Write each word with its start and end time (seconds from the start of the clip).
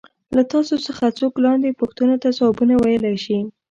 له 0.35 0.43
تاسو 0.51 0.73
څخه 0.85 1.15
څوک 1.19 1.33
لاندې 1.45 1.77
پوښتنو 1.79 2.15
ته 2.23 2.29
ځوابونه 2.37 2.73
ویلای 2.77 3.15
شي. 3.25 3.37